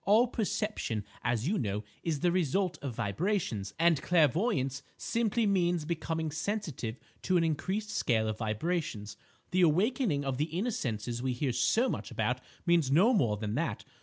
[0.03, 6.31] "All perception, as you know, is the result of vibrations; and clairvoyance simply means becoming
[6.31, 9.15] sensitive to an increased scale of vibrations.
[9.51, 13.53] The awakening of the inner senses we hear so much about means no more than
[13.61, 13.85] that.